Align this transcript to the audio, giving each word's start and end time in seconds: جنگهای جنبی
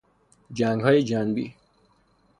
جنگهای 0.53 1.03
جنبی 1.03 1.55